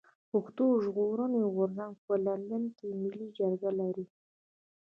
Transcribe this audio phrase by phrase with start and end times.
[0.31, 4.05] پښتون ژغورني غورځنګ په لندن کي ملي جرګه لري.